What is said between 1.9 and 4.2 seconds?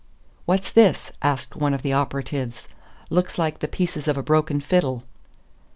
operatives. "Looks like the pieces of